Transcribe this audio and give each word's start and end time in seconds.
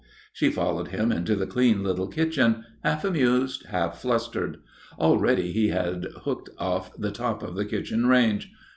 She 0.33 0.49
followed 0.49 0.87
him 0.87 1.11
into 1.11 1.35
the 1.35 1.45
clean 1.45 1.83
little 1.83 2.07
kitchen, 2.07 2.65
half 2.83 3.05
amused, 3.05 3.67
half 3.67 3.99
flustered. 4.01 4.57
Already 4.99 5.51
he 5.51 5.67
had 5.67 6.05
hooked 6.23 6.49
off 6.57 6.91
the 6.97 7.11
top 7.11 7.43
of 7.43 7.53
the 7.53 7.65
kitchen 7.65 8.07
range. 8.07 8.51